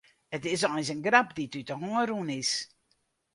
[0.31, 2.51] It is eins in grap dy't út de hân rûn is.